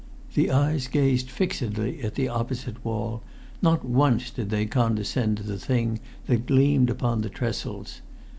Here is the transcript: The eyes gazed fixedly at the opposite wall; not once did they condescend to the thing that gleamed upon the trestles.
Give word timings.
The 0.33 0.49
eyes 0.49 0.87
gazed 0.87 1.29
fixedly 1.29 2.01
at 2.01 2.15
the 2.15 2.27
opposite 2.27 2.83
wall; 2.83 3.21
not 3.61 3.85
once 3.85 4.31
did 4.31 4.49
they 4.49 4.65
condescend 4.65 5.37
to 5.37 5.43
the 5.43 5.59
thing 5.59 5.99
that 6.25 6.47
gleamed 6.47 6.89
upon 6.89 7.21
the 7.21 7.29
trestles. 7.29 8.01